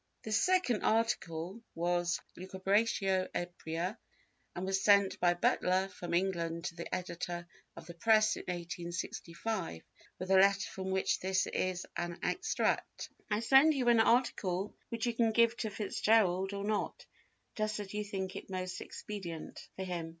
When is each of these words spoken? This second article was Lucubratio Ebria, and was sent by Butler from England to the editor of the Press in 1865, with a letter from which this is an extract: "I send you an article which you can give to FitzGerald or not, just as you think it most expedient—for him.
This 0.23 0.41
second 0.41 0.81
article 0.81 1.61
was 1.75 2.19
Lucubratio 2.35 3.27
Ebria, 3.35 3.99
and 4.55 4.65
was 4.65 4.81
sent 4.83 5.19
by 5.19 5.35
Butler 5.35 5.89
from 5.89 6.15
England 6.15 6.63
to 6.65 6.75
the 6.75 6.95
editor 6.95 7.45
of 7.77 7.85
the 7.85 7.93
Press 7.93 8.35
in 8.35 8.41
1865, 8.45 9.83
with 10.17 10.31
a 10.31 10.37
letter 10.37 10.67
from 10.71 10.89
which 10.89 11.19
this 11.19 11.45
is 11.45 11.85
an 11.95 12.17
extract: 12.23 13.11
"I 13.29 13.41
send 13.41 13.75
you 13.75 13.89
an 13.89 13.99
article 13.99 14.75
which 14.89 15.05
you 15.05 15.13
can 15.13 15.31
give 15.33 15.55
to 15.57 15.69
FitzGerald 15.69 16.51
or 16.51 16.63
not, 16.63 17.05
just 17.53 17.79
as 17.79 17.93
you 17.93 18.03
think 18.03 18.35
it 18.35 18.49
most 18.49 18.81
expedient—for 18.81 19.83
him. 19.83 20.09